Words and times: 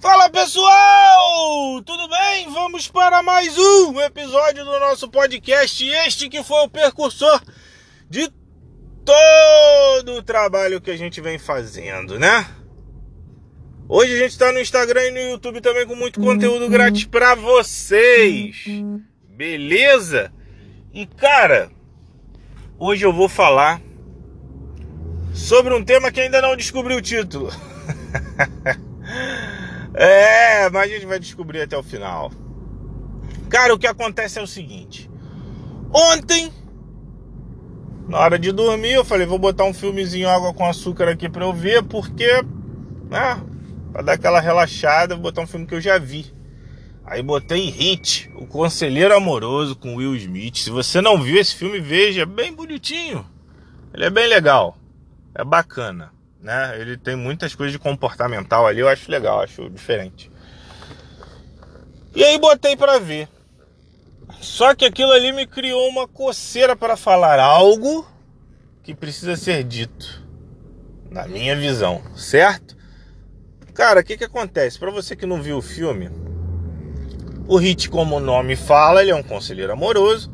Fala 0.00 0.30
pessoal, 0.30 1.82
tudo 1.84 2.08
bem? 2.08 2.48
Vamos 2.52 2.86
para 2.86 3.20
mais 3.20 3.58
um 3.58 4.00
episódio 4.00 4.64
do 4.64 4.78
nosso 4.78 5.08
podcast. 5.08 5.84
Este 5.84 6.28
que 6.28 6.44
foi 6.44 6.64
o 6.64 6.68
percursor 6.68 7.42
de 8.08 8.30
todo 9.04 10.12
o 10.18 10.22
trabalho 10.22 10.80
que 10.80 10.92
a 10.92 10.96
gente 10.96 11.20
vem 11.20 11.36
fazendo, 11.36 12.16
né? 12.16 12.46
Hoje 13.88 14.14
a 14.14 14.18
gente 14.18 14.30
está 14.30 14.52
no 14.52 14.60
Instagram 14.60 15.02
e 15.06 15.10
no 15.10 15.18
YouTube 15.32 15.60
também 15.60 15.84
com 15.84 15.96
muito 15.96 16.20
conteúdo 16.20 16.68
grátis 16.68 17.04
para 17.04 17.34
vocês. 17.34 18.66
Beleza? 19.30 20.32
E 20.94 21.06
cara, 21.06 21.72
hoje 22.78 23.04
eu 23.04 23.12
vou 23.12 23.28
falar 23.28 23.82
sobre 25.34 25.74
um 25.74 25.82
tema 25.82 26.12
que 26.12 26.20
ainda 26.20 26.40
não 26.40 26.56
descobri 26.56 26.94
o 26.94 27.02
título. 27.02 27.50
é, 30.00 30.70
mas 30.70 30.84
a 30.84 30.94
gente 30.94 31.06
vai 31.06 31.18
descobrir 31.18 31.60
até 31.60 31.76
o 31.76 31.82
final. 31.82 32.30
Cara, 33.50 33.74
o 33.74 33.78
que 33.78 33.86
acontece 33.86 34.38
é 34.38 34.42
o 34.42 34.46
seguinte. 34.46 35.10
Ontem, 35.92 36.52
na 38.06 38.20
hora 38.20 38.38
de 38.38 38.52
dormir, 38.52 38.92
eu 38.92 39.04
falei, 39.04 39.26
vou 39.26 39.40
botar 39.40 39.64
um 39.64 39.74
filmezinho 39.74 40.28
Água 40.28 40.54
com 40.54 40.64
Açúcar 40.64 41.08
aqui 41.08 41.28
pra 41.28 41.44
eu 41.44 41.52
ver, 41.52 41.82
porque, 41.82 42.30
né, 43.10 43.42
pra 43.92 44.02
dar 44.02 44.12
aquela 44.12 44.38
relaxada, 44.38 45.16
vou 45.16 45.24
botar 45.24 45.42
um 45.42 45.48
filme 45.48 45.66
que 45.66 45.74
eu 45.74 45.80
já 45.80 45.98
vi. 45.98 46.32
Aí 47.04 47.20
botei 47.20 47.68
Hit, 47.68 48.30
o 48.36 48.46
Conselheiro 48.46 49.16
Amoroso 49.16 49.74
com 49.74 49.96
Will 49.96 50.14
Smith. 50.14 50.58
Se 50.58 50.70
você 50.70 51.00
não 51.00 51.20
viu 51.20 51.40
esse 51.40 51.56
filme, 51.56 51.80
veja, 51.80 52.22
é 52.22 52.26
bem 52.26 52.54
bonitinho. 52.54 53.26
Ele 53.92 54.04
é 54.04 54.10
bem 54.10 54.28
legal, 54.28 54.78
é 55.34 55.42
bacana 55.42 56.16
né? 56.40 56.80
Ele 56.80 56.96
tem 56.96 57.16
muitas 57.16 57.54
coisas 57.54 57.72
de 57.72 57.78
comportamental 57.78 58.66
ali, 58.66 58.80
eu 58.80 58.88
acho 58.88 59.10
legal, 59.10 59.40
acho 59.40 59.68
diferente. 59.68 60.30
E 62.14 62.24
aí 62.24 62.38
botei 62.38 62.76
para 62.76 62.98
ver. 62.98 63.28
Só 64.40 64.74
que 64.74 64.84
aquilo 64.84 65.12
ali 65.12 65.32
me 65.32 65.46
criou 65.46 65.88
uma 65.88 66.06
coceira 66.06 66.76
para 66.76 66.96
falar 66.96 67.40
algo 67.40 68.06
que 68.82 68.94
precisa 68.94 69.36
ser 69.36 69.64
dito, 69.64 70.24
na 71.10 71.26
minha 71.26 71.56
visão, 71.56 72.02
certo? 72.16 72.76
Cara, 73.74 74.00
o 74.00 74.04
que 74.04 74.16
que 74.16 74.24
acontece? 74.24 74.78
Para 74.78 74.90
você 74.90 75.14
que 75.14 75.26
não 75.26 75.42
viu 75.42 75.58
o 75.58 75.62
filme, 75.62 76.10
o 77.46 77.56
Hit, 77.56 77.88
como 77.88 78.16
o 78.16 78.20
nome 78.20 78.56
fala, 78.56 79.02
ele 79.02 79.10
é 79.10 79.14
um 79.14 79.22
conselheiro 79.22 79.72
amoroso, 79.72 80.30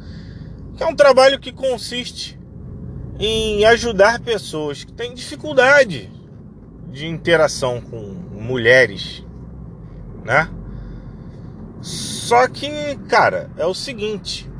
que 0.76 0.82
é 0.82 0.86
um 0.86 0.96
trabalho 0.96 1.38
que 1.38 1.52
consiste 1.52 2.38
em 3.18 3.64
ajudar 3.64 4.20
pessoas 4.20 4.84
que 4.84 4.92
têm 4.92 5.14
dificuldade 5.14 6.10
de 6.90 7.06
interação 7.06 7.80
com 7.80 8.00
mulheres, 8.00 9.24
né? 10.24 10.48
Só 11.80 12.48
que, 12.48 12.70
cara, 13.08 13.50
é 13.56 13.66
o 13.66 13.74
seguinte, 13.74 14.50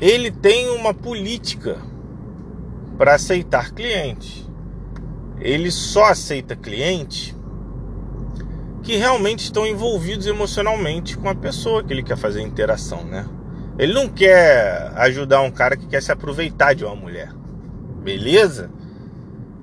ele 0.00 0.30
tem 0.30 0.68
uma 0.70 0.92
política 0.92 1.78
para 2.98 3.14
aceitar 3.14 3.72
clientes. 3.72 4.48
Ele 5.40 5.70
só 5.70 6.06
aceita 6.06 6.56
clientes 6.56 7.34
que 8.82 8.96
realmente 8.96 9.44
estão 9.44 9.64
envolvidos 9.66 10.26
emocionalmente 10.26 11.16
com 11.16 11.28
a 11.28 11.34
pessoa 11.34 11.84
que 11.84 11.92
ele 11.92 12.02
quer 12.02 12.16
fazer 12.16 12.42
interação, 12.42 13.04
né? 13.04 13.28
Ele 13.78 13.92
não 13.92 14.08
quer 14.08 14.92
ajudar 14.96 15.40
um 15.40 15.50
cara 15.50 15.76
que 15.76 15.86
quer 15.86 16.02
se 16.02 16.12
aproveitar 16.12 16.74
de 16.74 16.84
uma 16.84 16.94
mulher. 16.94 17.32
Beleza? 18.02 18.70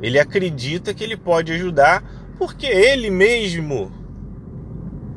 Ele 0.02 0.18
acredita 0.18 0.94
que 0.94 1.04
ele 1.04 1.18
pode 1.18 1.52
ajudar 1.52 2.04
porque 2.38 2.66
ele 2.66 3.10
mesmo, 3.10 3.92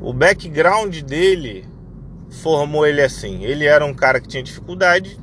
o 0.00 0.12
background 0.12 1.00
dele 1.02 1.64
formou 2.30 2.86
ele 2.86 3.00
assim. 3.00 3.44
Ele 3.44 3.64
era 3.64 3.84
um 3.84 3.94
cara 3.94 4.20
que 4.20 4.28
tinha 4.28 4.42
dificuldade 4.42 5.18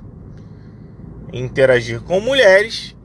em 1.33 1.43
interagir 1.43 2.01
com 2.01 2.19
mulheres. 2.19 2.95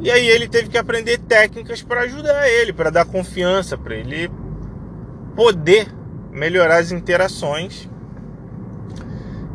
E 0.00 0.10
aí 0.10 0.26
ele 0.26 0.48
teve 0.48 0.70
que 0.70 0.78
aprender 0.78 1.18
técnicas 1.18 1.82
para 1.82 2.02
ajudar 2.02 2.48
ele, 2.48 2.72
para 2.72 2.90
dar 2.90 3.04
confiança, 3.04 3.76
para 3.76 3.94
ele 3.94 4.30
poder 5.34 5.88
melhorar 6.30 6.78
as 6.78 6.92
interações 6.92 7.88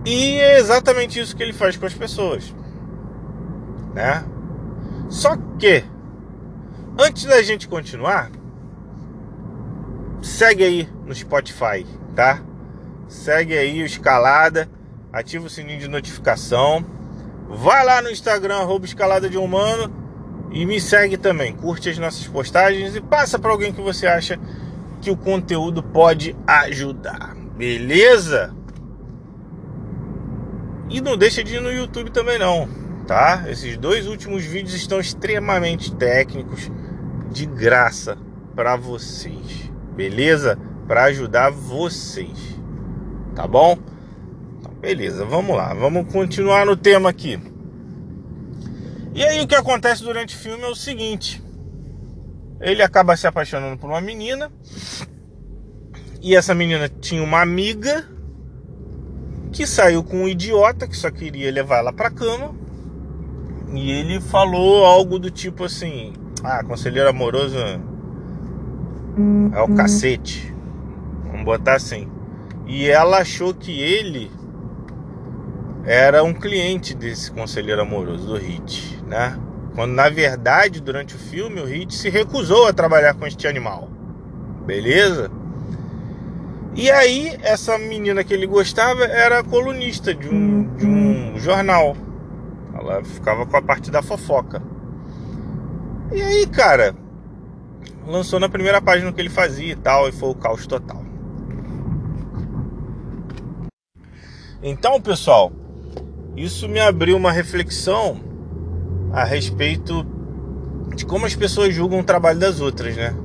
e 0.05 0.39
é 0.39 0.59
exatamente 0.59 1.19
isso 1.19 1.35
que 1.35 1.41
ele 1.41 1.53
faz 1.53 1.75
com 1.75 1.85
as 1.85 1.93
pessoas. 1.93 2.53
Né? 3.93 4.23
Só 5.09 5.35
que, 5.57 5.83
antes 6.99 7.25
da 7.25 7.41
gente 7.41 7.67
continuar, 7.67 8.29
segue 10.21 10.63
aí 10.63 10.89
no 11.05 11.15
Spotify, 11.15 11.85
tá? 12.15 12.41
Segue 13.07 13.57
aí 13.57 13.81
o 13.81 13.85
Escalada, 13.85 14.69
ativa 15.11 15.45
o 15.45 15.49
sininho 15.49 15.79
de 15.79 15.87
notificação. 15.87 16.85
Vai 17.49 17.85
lá 17.85 18.01
no 18.01 18.09
Instagram, 18.09 18.57
arroba 18.57 18.85
Escalada 18.85 19.29
de 19.29 19.37
Humano 19.37 19.93
e 20.51 20.65
me 20.65 20.79
segue 20.79 21.17
também. 21.17 21.53
Curte 21.53 21.89
as 21.89 21.97
nossas 21.97 22.27
postagens 22.27 22.95
e 22.95 23.01
passa 23.01 23.39
para 23.39 23.51
alguém 23.51 23.73
que 23.73 23.81
você 23.81 24.07
acha 24.07 24.39
que 25.01 25.09
o 25.09 25.17
conteúdo 25.17 25.81
pode 25.83 26.35
ajudar. 26.47 27.35
Beleza? 27.55 28.53
E 30.89 31.01
não 31.01 31.17
deixa 31.17 31.43
de 31.43 31.55
ir 31.55 31.61
no 31.61 31.71
YouTube 31.71 32.11
também 32.11 32.37
não, 32.37 32.67
tá? 33.07 33.45
Esses 33.47 33.77
dois 33.77 34.07
últimos 34.07 34.43
vídeos 34.43 34.73
estão 34.73 34.99
extremamente 34.99 35.93
técnicos, 35.95 36.71
de 37.31 37.45
graça 37.45 38.17
para 38.55 38.75
vocês, 38.75 39.69
beleza? 39.95 40.57
Para 40.87 41.05
ajudar 41.05 41.51
vocês, 41.51 42.57
tá 43.35 43.47
bom? 43.47 43.77
Então, 44.59 44.71
beleza, 44.79 45.25
vamos 45.25 45.55
lá, 45.57 45.73
vamos 45.73 46.11
continuar 46.13 46.65
no 46.65 46.77
tema 46.77 47.09
aqui. 47.09 47.39
E 49.13 49.23
aí 49.23 49.41
o 49.41 49.47
que 49.47 49.55
acontece 49.55 50.03
durante 50.03 50.35
o 50.35 50.39
filme 50.39 50.63
é 50.63 50.67
o 50.67 50.75
seguinte: 50.75 51.43
ele 52.61 52.81
acaba 52.81 53.17
se 53.17 53.27
apaixonando 53.27 53.77
por 53.77 53.89
uma 53.89 54.01
menina 54.01 54.51
e 56.21 56.35
essa 56.35 56.53
menina 56.53 56.89
tinha 56.89 57.23
uma 57.23 57.41
amiga 57.41 58.07
que 59.55 59.65
saiu 59.65 60.03
com 60.03 60.17
um 60.17 60.27
idiota 60.27 60.85
que 60.85 60.97
só 60.97 61.09
queria 61.09 61.49
levar 61.49 61.77
ela 61.77 61.93
pra 61.93 62.11
cama. 62.11 62.53
E 63.73 63.89
ele 63.89 64.19
falou 64.19 64.85
algo 64.85 65.17
do 65.17 65.31
tipo 65.31 65.63
assim: 65.63 66.13
Ah, 66.43 66.61
conselheiro 66.61 67.09
amoroso 67.09 67.57
é 67.57 67.79
o 69.17 69.69
uhum. 69.69 69.75
cacete. 69.75 70.53
Vamos 71.23 71.45
botar 71.45 71.75
assim. 71.75 72.09
E 72.67 72.89
ela 72.89 73.19
achou 73.19 73.53
que 73.53 73.81
ele 73.81 74.29
era 75.85 76.21
um 76.21 76.33
cliente 76.33 76.93
desse 76.93 77.31
conselheiro 77.31 77.81
amoroso 77.81 78.27
do 78.27 78.37
Hit, 78.37 79.01
né? 79.07 79.39
Quando 79.73 79.93
na 79.93 80.09
verdade, 80.09 80.81
durante 80.81 81.15
o 81.15 81.19
filme, 81.19 81.61
o 81.61 81.65
Hit 81.65 81.95
se 81.95 82.09
recusou 82.09 82.67
a 82.67 82.73
trabalhar 82.73 83.13
com 83.13 83.25
este 83.25 83.47
animal. 83.47 83.89
Beleza? 84.65 85.31
E 86.75 86.91
aí, 86.91 87.37
essa 87.41 87.77
menina 87.77 88.21
que 88.21 88.33
ele 88.33 88.45
gostava 88.45 89.05
era 89.05 89.41
colunista 89.41 90.13
de 90.13 90.27
um, 90.27 90.75
de 90.75 90.85
um 90.85 91.39
jornal. 91.39 91.95
Ela 92.73 93.01
ficava 93.01 93.45
com 93.45 93.55
a 93.55 93.61
parte 93.61 93.89
da 93.89 94.01
fofoca. 94.01 94.61
E 96.11 96.21
aí, 96.21 96.45
cara, 96.47 96.93
lançou 98.05 98.41
na 98.41 98.49
primeira 98.49 98.81
página 98.81 99.09
o 99.09 99.13
que 99.13 99.21
ele 99.21 99.29
fazia 99.29 99.71
e 99.71 99.75
tal, 99.75 100.09
e 100.09 100.11
foi 100.11 100.29
o 100.29 100.35
caos 100.35 100.67
total. 100.67 101.01
Então, 104.61 104.99
pessoal, 104.99 105.53
isso 106.35 106.67
me 106.67 106.81
abriu 106.81 107.15
uma 107.15 107.31
reflexão 107.31 108.19
a 109.13 109.23
respeito 109.23 110.05
de 110.93 111.05
como 111.05 111.25
as 111.25 111.35
pessoas 111.35 111.73
julgam 111.73 111.99
o 111.99 112.03
trabalho 112.03 112.39
das 112.39 112.59
outras, 112.59 112.97
né? 112.97 113.15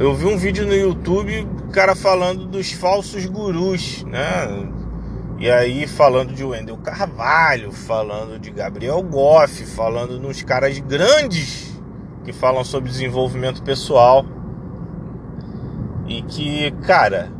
Eu 0.00 0.14
vi 0.14 0.24
um 0.24 0.38
vídeo 0.38 0.66
no 0.66 0.74
YouTube, 0.74 1.46
cara 1.74 1.94
falando 1.94 2.46
dos 2.46 2.72
falsos 2.72 3.26
gurus, 3.26 4.02
né? 4.04 4.66
E 5.38 5.50
aí 5.50 5.86
falando 5.86 6.32
de 6.32 6.42
Wendel 6.42 6.78
Carvalho, 6.78 7.70
falando 7.70 8.38
de 8.38 8.50
Gabriel 8.50 9.02
Goff, 9.02 9.66
falando 9.66 10.18
nos 10.18 10.42
caras 10.42 10.78
grandes 10.78 11.78
que 12.24 12.32
falam 12.32 12.64
sobre 12.64 12.88
desenvolvimento 12.88 13.62
pessoal. 13.62 14.24
E 16.08 16.22
que, 16.22 16.70
cara, 16.86 17.30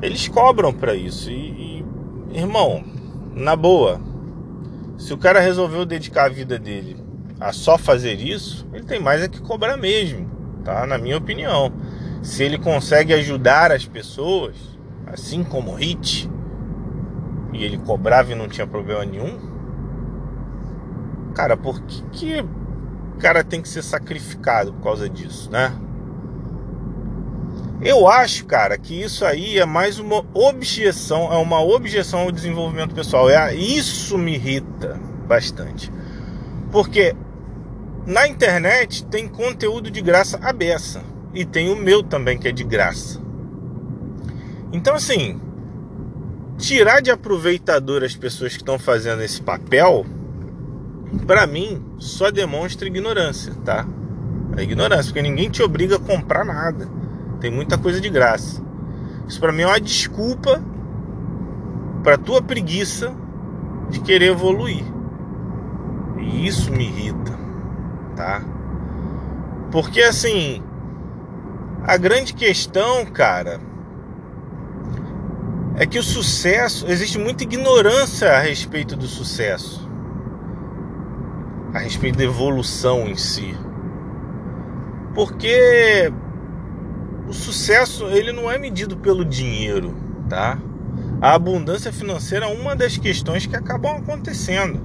eles 0.00 0.28
cobram 0.28 0.72
para 0.72 0.94
isso. 0.94 1.32
E, 1.32 1.82
e, 2.30 2.38
irmão, 2.38 2.84
na 3.34 3.56
boa, 3.56 4.00
se 4.96 5.12
o 5.12 5.18
cara 5.18 5.40
resolveu 5.40 5.84
dedicar 5.84 6.26
a 6.26 6.28
vida 6.28 6.60
dele 6.60 6.96
a 7.40 7.52
só 7.52 7.76
fazer 7.76 8.20
isso, 8.20 8.68
ele 8.72 8.84
tem 8.84 9.00
mais 9.00 9.20
é 9.20 9.26
que 9.26 9.42
cobrar 9.42 9.76
mesmo 9.76 10.37
tá? 10.68 10.86
Na 10.86 10.98
minha 10.98 11.16
opinião. 11.16 11.72
Se 12.22 12.42
ele 12.42 12.58
consegue 12.58 13.14
ajudar 13.14 13.72
as 13.72 13.86
pessoas, 13.86 14.54
assim 15.06 15.42
como 15.42 15.72
o 15.72 15.74
Hit, 15.74 16.30
e 17.54 17.64
ele 17.64 17.78
cobrava 17.78 18.32
e 18.32 18.34
não 18.34 18.48
tinha 18.48 18.66
problema 18.66 19.04
nenhum, 19.04 19.38
cara, 21.34 21.56
por 21.56 21.80
que, 21.82 22.02
que 22.10 22.44
cara 23.18 23.42
tem 23.42 23.60
que 23.60 23.68
ser 23.68 23.82
sacrificado 23.82 24.72
por 24.72 24.82
causa 24.82 25.08
disso, 25.08 25.50
né? 25.50 25.72
Eu 27.80 28.08
acho, 28.08 28.44
cara, 28.44 28.76
que 28.76 29.02
isso 29.02 29.24
aí 29.24 29.58
é 29.58 29.64
mais 29.64 29.98
uma 29.98 30.24
objeção, 30.34 31.32
é 31.32 31.36
uma 31.36 31.60
objeção 31.60 32.20
ao 32.20 32.32
desenvolvimento 32.32 32.94
pessoal. 32.94 33.30
É, 33.30 33.54
isso 33.54 34.18
me 34.18 34.34
irrita 34.34 34.98
bastante. 35.28 35.92
Porque 36.72 37.14
na 38.08 38.26
internet 38.26 39.04
tem 39.04 39.28
conteúdo 39.28 39.90
de 39.90 40.00
graça 40.00 40.38
à 40.42 40.50
beça. 40.50 41.02
E 41.34 41.44
tem 41.44 41.70
o 41.70 41.76
meu 41.76 42.02
também, 42.02 42.38
que 42.38 42.48
é 42.48 42.52
de 42.52 42.64
graça. 42.64 43.20
Então, 44.72 44.94
assim, 44.94 45.38
tirar 46.56 47.00
de 47.00 47.10
aproveitador 47.10 48.02
as 48.02 48.16
pessoas 48.16 48.52
que 48.52 48.62
estão 48.62 48.78
fazendo 48.78 49.22
esse 49.22 49.42
papel, 49.42 50.06
para 51.26 51.46
mim, 51.46 51.84
só 51.98 52.30
demonstra 52.30 52.88
ignorância, 52.88 53.54
tá? 53.62 53.86
É 54.56 54.62
ignorância, 54.62 55.12
porque 55.12 55.20
ninguém 55.20 55.50
te 55.50 55.62
obriga 55.62 55.96
a 55.96 56.00
comprar 56.00 56.46
nada. 56.46 56.88
Tem 57.42 57.50
muita 57.50 57.76
coisa 57.76 58.00
de 58.00 58.08
graça. 58.08 58.62
Isso 59.28 59.38
para 59.38 59.52
mim 59.52 59.62
é 59.62 59.66
uma 59.66 59.78
desculpa 59.78 60.64
para 62.02 62.16
tua 62.16 62.40
preguiça 62.40 63.14
de 63.90 64.00
querer 64.00 64.30
evoluir. 64.30 64.82
E 66.18 66.46
isso 66.46 66.72
me 66.72 66.84
irrita, 66.84 67.37
tá? 68.18 68.42
Porque 69.70 70.02
assim, 70.02 70.60
a 71.84 71.96
grande 71.96 72.34
questão, 72.34 73.06
cara, 73.06 73.60
é 75.76 75.86
que 75.86 76.00
o 76.00 76.02
sucesso, 76.02 76.84
existe 76.88 77.16
muita 77.16 77.44
ignorância 77.44 78.32
a 78.32 78.40
respeito 78.40 78.96
do 78.96 79.06
sucesso, 79.06 79.88
a 81.72 81.78
respeito 81.78 82.18
da 82.18 82.24
evolução 82.24 83.06
em 83.06 83.14
si. 83.14 83.54
Porque 85.14 86.12
o 87.28 87.32
sucesso 87.32 88.06
ele 88.06 88.32
não 88.32 88.50
é 88.50 88.58
medido 88.58 88.96
pelo 88.96 89.24
dinheiro, 89.24 89.94
tá? 90.28 90.58
A 91.20 91.34
abundância 91.34 91.92
financeira 91.92 92.46
é 92.46 92.48
uma 92.48 92.74
das 92.74 92.96
questões 92.96 93.46
que 93.46 93.54
acabam 93.54 93.96
acontecendo. 93.96 94.80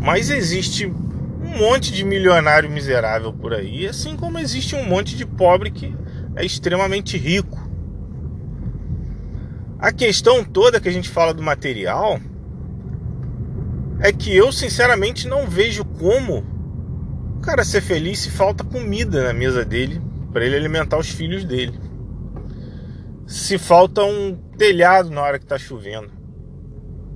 Mas 0.00 0.30
existe 0.30 0.92
um 1.46 1.58
monte 1.58 1.92
de 1.92 2.04
milionário 2.04 2.68
miserável 2.68 3.32
por 3.32 3.54
aí, 3.54 3.86
assim 3.86 4.16
como 4.16 4.38
existe 4.38 4.74
um 4.74 4.84
monte 4.84 5.16
de 5.16 5.24
pobre 5.24 5.70
que 5.70 5.94
é 6.34 6.44
extremamente 6.44 7.16
rico. 7.16 7.56
A 9.78 9.92
questão 9.92 10.42
toda 10.42 10.80
que 10.80 10.88
a 10.88 10.92
gente 10.92 11.08
fala 11.08 11.32
do 11.32 11.42
material 11.42 12.18
é 14.00 14.12
que 14.12 14.34
eu 14.34 14.50
sinceramente 14.50 15.28
não 15.28 15.46
vejo 15.46 15.84
como 15.84 16.44
o 17.36 17.40
cara 17.40 17.64
ser 17.64 17.80
feliz 17.80 18.18
se 18.18 18.30
falta 18.30 18.64
comida 18.64 19.22
na 19.22 19.32
mesa 19.32 19.64
dele 19.64 20.00
para 20.32 20.44
ele 20.44 20.56
alimentar 20.56 20.98
os 20.98 21.08
filhos 21.08 21.44
dele. 21.44 21.78
Se 23.26 23.58
falta 23.58 24.02
um 24.02 24.36
telhado 24.58 25.10
na 25.10 25.22
hora 25.22 25.38
que 25.38 25.44
está 25.44 25.58
chovendo, 25.58 26.10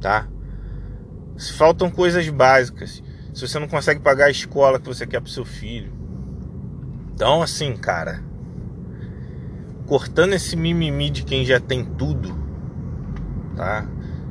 tá? 0.01 0.29
Se 1.37 1.53
faltam 1.55 1.91
coisas 1.91 2.29
básicas, 2.29 3.03
se 3.33 3.47
você 3.47 3.59
não 3.59 3.69
consegue 3.69 4.01
pagar 4.01 4.27
a 4.27 4.31
escola 4.31 4.79
que 4.79 4.87
você 4.87 5.07
quer 5.07 5.21
para 5.21 5.31
seu 5.31 5.45
filho. 5.45 5.93
Então, 7.15 7.43
assim, 7.43 7.77
cara, 7.77 8.23
cortando 9.87 10.33
esse 10.33 10.57
mimimi 10.57 11.11
de 11.11 11.23
quem 11.23 11.45
já 11.45 11.61
tem 11.61 11.85
tudo, 11.85 12.35
tá? 13.57 13.87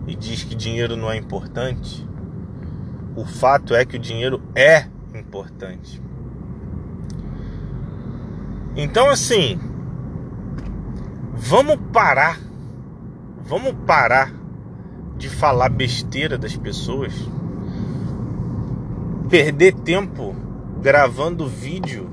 E 0.07 0.15
diz 0.15 0.43
que 0.43 0.55
dinheiro 0.55 0.95
não 0.95 1.11
é 1.11 1.17
importante. 1.17 2.07
O 3.15 3.25
fato 3.25 3.75
é 3.75 3.85
que 3.85 3.95
o 3.95 3.99
dinheiro 3.99 4.41
é 4.55 4.87
importante. 5.13 6.01
Então, 8.75 9.09
assim, 9.09 9.59
vamos 11.33 11.77
parar, 11.91 12.39
vamos 13.43 13.73
parar 13.85 14.33
de 15.17 15.29
falar 15.29 15.69
besteira 15.69 16.37
das 16.37 16.55
pessoas, 16.55 17.13
perder 19.29 19.73
tempo 19.73 20.35
gravando 20.81 21.47
vídeo 21.47 22.09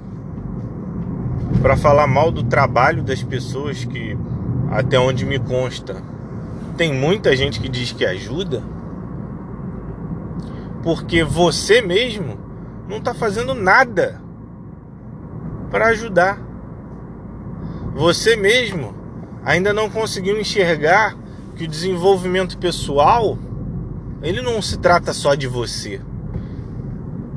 para 1.62 1.76
falar 1.76 2.06
mal 2.06 2.30
do 2.30 2.42
trabalho 2.42 3.02
das 3.02 3.22
pessoas 3.22 3.84
que, 3.84 4.16
até 4.70 4.98
onde 4.98 5.24
me 5.24 5.38
consta, 5.38 6.02
tem 6.76 6.92
muita 6.92 7.34
gente 7.34 7.58
que 7.58 7.68
diz 7.68 7.90
que 7.90 8.04
ajuda, 8.04 8.62
porque 10.82 11.24
você 11.24 11.80
mesmo 11.80 12.38
não 12.86 12.98
está 12.98 13.14
fazendo 13.14 13.54
nada 13.54 14.20
para 15.70 15.86
ajudar. 15.86 16.38
Você 17.94 18.36
mesmo 18.36 18.94
ainda 19.42 19.72
não 19.72 19.88
conseguiu 19.88 20.38
enxergar 20.38 21.16
que 21.56 21.64
o 21.64 21.68
desenvolvimento 21.68 22.58
pessoal 22.58 23.38
ele 24.22 24.42
não 24.42 24.60
se 24.60 24.78
trata 24.78 25.12
só 25.12 25.34
de 25.34 25.48
você. 25.48 26.00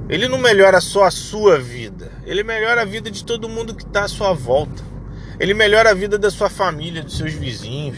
Ele 0.10 0.28
não 0.28 0.40
melhora 0.40 0.82
só 0.82 1.04
a 1.06 1.12
sua 1.12 1.60
vida, 1.60 2.12
ele 2.26 2.44
melhora 2.44 2.82
a 2.82 2.86
vida 2.86 3.12
de 3.12 3.24
todo 3.24 3.48
mundo 3.48 3.76
que 3.76 3.84
está 3.84 4.06
à 4.06 4.08
sua 4.08 4.34
volta. 4.34 4.84
Ele 5.40 5.54
melhora 5.54 5.92
a 5.92 5.94
vida 5.94 6.18
da 6.18 6.30
sua 6.30 6.50
família, 6.50 7.04
dos 7.04 7.16
seus 7.18 7.34
vizinhos. 7.34 7.98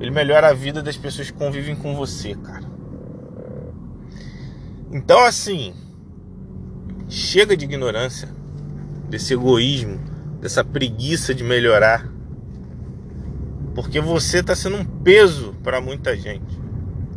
Ele 0.00 0.10
melhora 0.10 0.48
a 0.48 0.54
vida 0.54 0.82
das 0.82 0.96
pessoas 0.96 1.30
que 1.30 1.36
convivem 1.36 1.76
com 1.76 1.94
você, 1.94 2.34
cara. 2.36 2.64
Então, 4.90 5.24
assim, 5.24 5.74
chega 7.08 7.56
de 7.56 7.64
ignorância, 7.64 8.28
desse 9.10 9.34
egoísmo 9.34 10.16
dessa 10.40 10.64
preguiça 10.64 11.34
de 11.34 11.42
melhorar. 11.42 12.08
Porque 13.74 14.00
você 14.00 14.38
está 14.38 14.54
sendo 14.54 14.76
um 14.76 14.84
peso 14.84 15.54
para 15.62 15.80
muita 15.80 16.16
gente, 16.16 16.58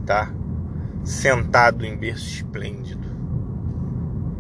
tá? 0.06 0.34
Sentado 1.04 1.86
em 1.86 1.96
berço 1.96 2.28
esplêndido, 2.28 3.08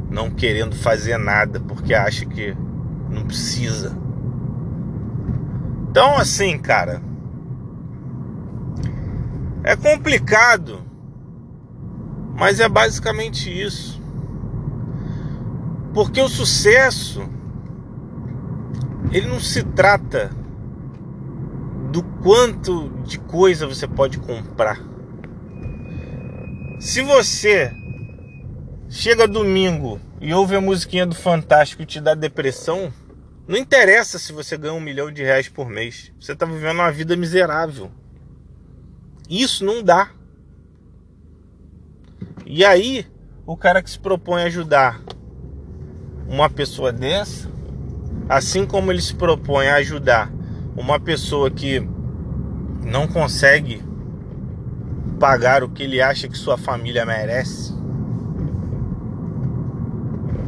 não 0.09 0.29
querendo 0.29 0.75
fazer 0.75 1.17
nada 1.17 1.59
porque 1.59 1.93
acha 1.93 2.25
que 2.25 2.55
não 3.09 3.25
precisa. 3.25 3.97
Então, 5.89 6.17
assim, 6.17 6.57
cara, 6.57 7.01
é 9.63 9.75
complicado, 9.75 10.81
mas 12.35 12.59
é 12.59 12.67
basicamente 12.67 13.49
isso. 13.49 14.01
Porque 15.93 16.21
o 16.21 16.29
sucesso 16.29 17.27
ele 19.11 19.27
não 19.27 19.39
se 19.39 19.63
trata 19.63 20.29
do 21.91 22.03
quanto 22.03 22.89
de 23.03 23.19
coisa 23.19 23.67
você 23.67 23.87
pode 23.87 24.19
comprar. 24.19 24.79
Se 26.79 27.01
você 27.01 27.73
chega 28.89 29.27
domingo 29.27 29.99
e 30.19 30.33
ouve 30.33 30.55
a 30.55 30.61
musiquinha 30.61 31.05
do 31.05 31.15
Fantástico 31.15 31.81
e 31.81 31.85
te 31.85 32.01
dá 32.01 32.13
depressão, 32.13 32.91
não 33.47 33.57
interessa 33.57 34.19
se 34.19 34.33
você 34.33 34.57
ganha 34.57 34.73
um 34.73 34.81
milhão 34.81 35.11
de 35.11 35.23
reais 35.23 35.47
por 35.47 35.69
mês. 35.69 36.11
Você 36.19 36.33
está 36.33 36.45
vivendo 36.45 36.75
uma 36.75 36.91
vida 36.91 37.15
miserável. 37.15 37.91
Isso 39.29 39.63
não 39.63 39.81
dá. 39.81 40.11
E 42.45 42.65
aí, 42.65 43.05
o 43.45 43.55
cara 43.55 43.81
que 43.81 43.89
se 43.89 43.99
propõe 43.99 44.41
a 44.41 44.45
ajudar 44.45 45.01
uma 46.27 46.49
pessoa 46.49 46.91
dessa, 46.91 47.49
Assim 48.29 48.63
como 48.63 48.91
ele 48.91 49.01
se 49.01 49.15
propõe 49.15 49.69
a 49.69 49.77
ajudar 49.77 50.31
uma 50.77 50.99
pessoa 50.99 51.49
que 51.49 51.79
não 52.85 53.07
consegue 53.07 53.83
pagar 55.19 55.63
o 55.63 55.69
que 55.69 55.81
ele 55.81 55.99
acha 55.99 56.29
que 56.29 56.37
sua 56.37 56.55
família 56.55 57.03
merece, 57.07 57.73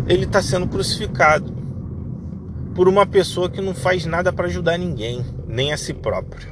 ele 0.07 0.25
está 0.25 0.41
sendo 0.41 0.67
crucificado 0.67 1.51
por 2.75 2.87
uma 2.87 3.05
pessoa 3.05 3.49
que 3.49 3.61
não 3.61 3.75
faz 3.75 4.05
nada 4.05 4.31
para 4.31 4.47
ajudar 4.47 4.77
ninguém, 4.77 5.25
nem 5.47 5.73
a 5.73 5.77
si 5.77 5.93
próprio. 5.93 6.49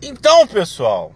Então, 0.00 0.46
pessoal, 0.46 1.14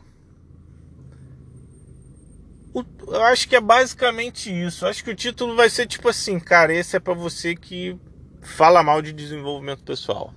eu 3.08 3.22
acho 3.22 3.48
que 3.48 3.56
é 3.56 3.60
basicamente 3.60 4.50
isso. 4.50 4.84
Eu 4.84 4.90
acho 4.90 5.02
que 5.02 5.10
o 5.10 5.14
título 5.14 5.54
vai 5.54 5.70
ser 5.70 5.86
tipo 5.86 6.08
assim, 6.08 6.38
cara, 6.38 6.74
esse 6.74 6.96
é 6.96 7.00
para 7.00 7.14
você 7.14 7.54
que 7.54 7.96
fala 8.40 8.82
mal 8.82 9.00
de 9.00 9.12
desenvolvimento 9.12 9.82
pessoal, 9.82 10.32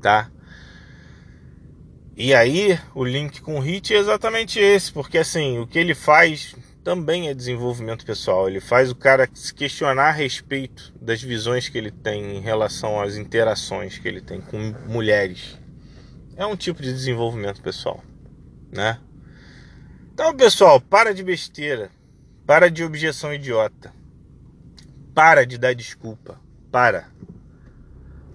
tá? 0.00 0.30
E 2.16 2.34
aí, 2.34 2.78
o 2.94 3.04
link 3.04 3.40
com 3.40 3.56
o 3.56 3.60
Hit 3.60 3.94
é 3.94 3.98
exatamente 3.98 4.58
esse, 4.58 4.92
porque 4.92 5.18
assim, 5.18 5.58
o 5.58 5.66
que 5.66 5.78
ele 5.78 5.94
faz 5.94 6.54
também 6.82 7.28
é 7.28 7.34
desenvolvimento 7.34 8.04
pessoal. 8.04 8.48
Ele 8.48 8.60
faz 8.60 8.90
o 8.90 8.94
cara 8.94 9.28
se 9.32 9.54
questionar 9.54 10.08
a 10.08 10.12
respeito 10.12 10.92
das 11.00 11.22
visões 11.22 11.68
que 11.68 11.78
ele 11.78 11.90
tem 11.90 12.36
em 12.36 12.40
relação 12.40 13.00
às 13.00 13.16
interações 13.16 13.98
que 13.98 14.08
ele 14.08 14.20
tem 14.20 14.40
com 14.40 14.58
mulheres. 14.86 15.58
É 16.36 16.44
um 16.44 16.56
tipo 16.56 16.82
de 16.82 16.92
desenvolvimento 16.92 17.62
pessoal, 17.62 18.02
né? 18.70 18.98
Então, 20.12 20.34
pessoal, 20.36 20.80
para 20.80 21.14
de 21.14 21.22
besteira. 21.22 21.90
Para 22.46 22.70
de 22.70 22.82
objeção 22.84 23.32
idiota. 23.32 23.92
Para 25.14 25.46
de 25.46 25.56
dar 25.56 25.74
desculpa. 25.74 26.38
Para. 26.70 27.06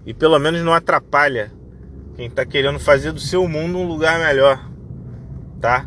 E 0.06 0.14
pelo 0.14 0.38
menos 0.38 0.62
não 0.62 0.72
atrapalha 0.72 1.52
quem 2.16 2.26
está 2.26 2.44
querendo 2.44 2.80
fazer 2.80 3.12
do 3.12 3.20
seu 3.20 3.46
mundo 3.46 3.78
um 3.78 3.86
lugar 3.86 4.18
melhor, 4.18 4.68
tá? 5.60 5.86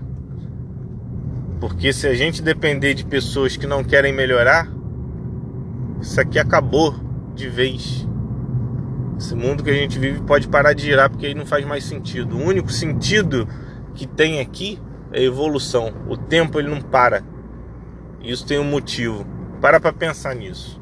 Porque 1.62 1.94
se 1.94 2.08
a 2.08 2.16
gente 2.16 2.42
depender 2.42 2.96
de 2.96 3.06
pessoas 3.06 3.56
que 3.56 3.68
não 3.68 3.84
querem 3.84 4.12
melhorar, 4.12 4.68
isso 6.02 6.20
aqui 6.20 6.40
acabou 6.40 6.96
de 7.36 7.48
vez. 7.48 8.08
Esse 9.16 9.36
mundo 9.36 9.64
que 9.64 9.70
a 9.70 9.76
gente 9.76 10.00
vive 10.00 10.22
pode 10.22 10.48
parar 10.48 10.74
de 10.74 10.82
girar 10.82 11.08
porque 11.08 11.28
aí 11.28 11.36
não 11.36 11.46
faz 11.46 11.64
mais 11.64 11.84
sentido. 11.84 12.36
O 12.36 12.44
único 12.44 12.72
sentido 12.72 13.48
que 13.94 14.08
tem 14.08 14.40
aqui 14.40 14.82
é 15.14 15.22
evolução. 15.24 15.94
O 16.10 16.18
tempo 16.18 16.60
ele 16.60 16.68
não 16.68 16.82
para. 16.82 17.24
Isso 18.24 18.44
tem 18.44 18.58
um 18.58 18.64
motivo. 18.64 19.24
Para 19.62 19.80
para 19.80 19.94
pensar 19.94 20.36
nisso. 20.36 20.82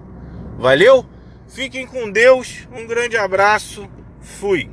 Valeu? 0.58 1.06
Fiquem 1.50 1.86
com 1.86 2.10
Deus. 2.10 2.70
Um 2.74 2.88
grande 2.88 3.18
abraço. 3.18 3.86
Fui. 4.22 4.70